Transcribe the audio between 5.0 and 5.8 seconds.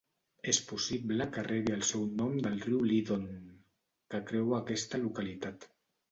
localitat.